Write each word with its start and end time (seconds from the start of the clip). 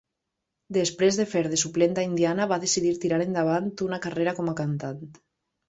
Després 0.77 1.19
de 1.19 1.25
fer 1.33 1.43
de 1.55 1.59
suplent 1.65 1.93
a 1.97 2.07
Indiana, 2.09 2.49
va 2.53 2.59
decidir 2.65 2.95
tirar 3.05 3.21
endavant 3.29 3.71
una 3.91 4.03
carrera 4.09 4.37
com 4.41 4.53
a 4.53 4.59
cantant. 4.65 5.09